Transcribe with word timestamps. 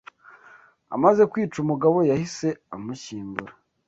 Amaze 0.95 1.21
kwica 1.31 1.55
umugabo 1.59 1.93
we, 1.99 2.03
yahise 2.11 2.47
amushyingura 2.75 3.53